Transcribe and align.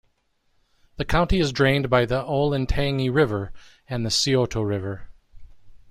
The 0.97 1.05
county 1.05 1.39
is 1.39 1.51
drained 1.53 1.87
by 1.91 2.07
the 2.07 2.23
Olentangy 2.25 3.13
River 3.13 3.53
and 3.87 4.03
the 4.03 4.09
Scioto 4.09 4.63
River. 4.63 5.09